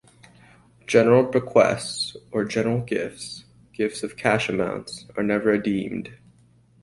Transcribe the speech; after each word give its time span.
General 0.87 1.21
bequests 1.25 2.17
or 2.31 2.43
general 2.43 2.81
gifts- 2.81 3.45
gifts 3.77 4.01
of 4.01 4.17
cash 4.17 4.49
amounts- 4.49 5.05
are 5.15 5.21
never 5.21 5.51
adeemed. 5.51 6.17